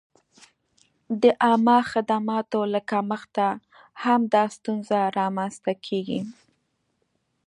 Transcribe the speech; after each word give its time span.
د 1.21 1.23
عامه 1.43 1.79
خدماتو 1.91 2.59
له 2.73 2.79
کمښته 2.89 3.47
هم 4.03 4.21
دا 4.33 4.43
ستونزه 4.55 4.99
را 5.17 5.27
منځته 5.37 5.73
کېږي. 5.85 6.19